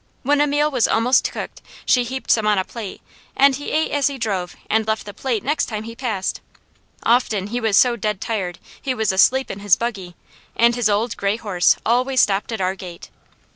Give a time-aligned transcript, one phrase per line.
[0.23, 3.03] When a meal was almost cooked she heaped some on a plate
[3.37, 6.41] and he ate as he drove and left the plate next time he passed.
[7.03, 10.15] Often he was so dead tired, he was asleep in his buggy,
[10.55, 13.11] and his old gray horse always stopped at our gate.